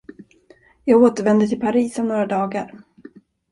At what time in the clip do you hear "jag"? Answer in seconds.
0.85-1.01